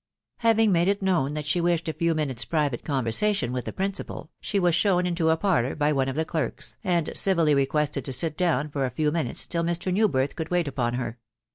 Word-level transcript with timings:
Having 0.37 0.71
made 0.71 0.87
it 0.87 1.03
known 1.03 1.35
that 1.35 1.45
she 1.45 1.61
wished 1.61 1.87
a 1.87 1.93
few 1.93 2.15
minutes' 2.15 2.43
private 2.43 2.83
conversation 2.83 3.53
with 3.53 3.65
the 3.65 3.71
principal., 3.71 4.31
she 4.41 4.57
was 4.59 4.73
shown 4.73 5.05
into 5.05 5.29
a 5.29 5.37
parlour 5.37 5.75
by 5.75 5.93
one 5.93 6.09
of 6.09 6.15
the 6.15 6.25
clerks, 6.25 6.77
and 6.83 7.15
civilry 7.15 7.67
voossestod 7.67 8.03
to 8.05 8.11
sit 8.11 8.35
down 8.35 8.69
for 8.71 8.85
a 8.85 8.89
few 8.89 9.11
minutes 9.11 9.45
till 9.45 9.61
Mr. 9.61 9.93
Newhhiti 9.93 10.33
oould 10.33 10.49
wait 10.49 10.67
upon 10.67 10.95
her. 10.95 11.19